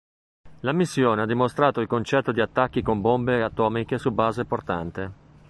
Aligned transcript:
La 0.61 0.71
missione 0.71 1.21
ha 1.21 1.25
dimostrato 1.27 1.79
il 1.79 1.85
concetto 1.85 2.31
di 2.31 2.41
attacchi 2.41 2.81
con 2.81 3.01
bombe 3.01 3.43
atomiche 3.43 3.99
su 3.99 4.11
base 4.11 4.45
portante. 4.45 5.11